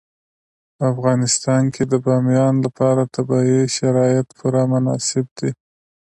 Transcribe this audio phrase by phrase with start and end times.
[0.75, 5.51] په افغانستان کې د بامیان لپاره طبیعي شرایط پوره مناسب دي.